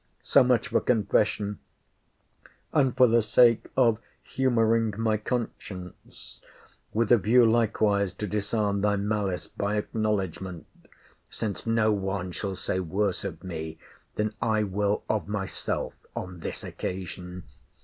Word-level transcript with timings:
So 0.23 0.43
much 0.43 0.69
for 0.69 0.81
confession; 0.81 1.59
and 2.73 2.97
for 2.97 3.05
the 3.05 3.21
sake 3.21 3.67
of 3.77 3.99
humouring 4.23 4.95
my 4.97 5.17
conscience; 5.17 6.41
with 6.91 7.11
a 7.11 7.17
view 7.19 7.45
likewise 7.45 8.11
to 8.13 8.25
disarm 8.25 8.81
thy 8.81 8.95
malice 8.95 9.47
by 9.47 9.75
acknowledgement: 9.75 10.65
since 11.29 11.67
no 11.67 11.91
one 11.91 12.31
shall 12.31 12.55
say 12.55 12.79
worse 12.79 13.23
of 13.23 13.43
me, 13.43 13.77
than 14.15 14.33
I 14.41 14.63
will 14.63 15.03
of 15.07 15.27
myself 15.27 15.93
on 16.15 16.39
this 16.39 16.63
occasion. 16.63 17.43